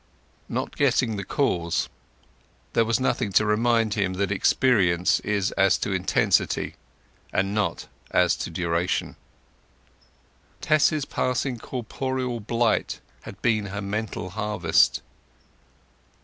[0.49, 1.87] Not guessing the cause,
[2.73, 6.73] there was nothing to remind him that experience is as to intensity,
[7.31, 9.15] and not as to duration.
[10.59, 15.03] Tess's passing corporeal blight had been her mental harvest.